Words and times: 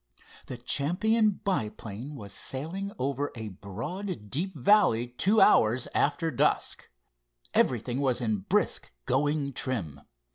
The 0.47 0.57
champion 0.57 1.39
biplane 1.45 2.15
was 2.15 2.33
sailing 2.33 2.91
over 2.97 3.31
a 3.35 3.49
broad, 3.49 4.31
deep 4.31 4.51
valley 4.55 5.05
two 5.09 5.39
hours 5.39 5.87
after 5.93 6.31
dusk. 6.31 6.89
Everything 7.53 7.99
was 8.01 8.19
in 8.19 8.39
brisk 8.39 8.91
going 9.05 9.53
trim. 9.53 10.01